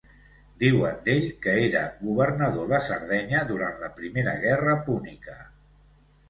Diuen 0.61 0.95
d'ell 1.09 1.27
que 1.43 1.53
era 1.65 1.83
governador 2.05 2.71
de 2.71 2.79
Sardenya 2.87 3.43
durant 3.51 3.77
la 3.85 3.91
Primera 4.01 4.35
Guerra 4.47 4.75
Púnica. 4.89 5.39